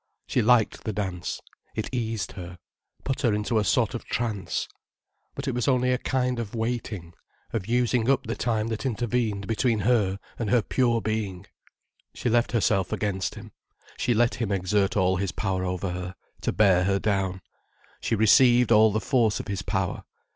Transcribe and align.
She 0.25 0.41
liked 0.41 0.83
the 0.83 0.93
dance: 0.93 1.41
it 1.75 1.87
eased 1.93 2.31
her, 2.31 2.57
put 3.03 3.21
her 3.21 3.35
into 3.35 3.59
a 3.59 3.63
sort 3.63 3.93
of 3.93 4.03
trance. 4.05 4.67
But 5.35 5.47
it 5.47 5.53
was 5.53 5.67
only 5.67 5.91
a 5.91 5.99
kind 5.99 6.39
of 6.39 6.55
waiting, 6.55 7.13
of 7.53 7.67
using 7.67 8.09
up 8.09 8.25
the 8.25 8.33
time 8.35 8.69
that 8.69 8.83
intervened 8.83 9.45
between 9.45 9.81
her 9.81 10.17
and 10.39 10.49
her 10.49 10.63
pure 10.63 11.01
being. 11.01 11.45
She 12.15 12.29
left 12.31 12.51
herself 12.51 12.91
against 12.91 13.35
him, 13.35 13.51
she 13.95 14.15
let 14.15 14.33
him 14.33 14.51
exert 14.51 14.97
all 14.97 15.17
his 15.17 15.31
power 15.31 15.63
over 15.63 15.91
her, 15.91 16.15
to 16.41 16.51
bear 16.51 16.85
her 16.85 16.97
down. 16.97 17.41
She 17.99 18.15
received 18.15 18.71
all 18.71 18.91
the 18.91 18.99
force 19.01 19.39
of 19.39 19.47
his 19.49 19.61
power. 19.61 20.03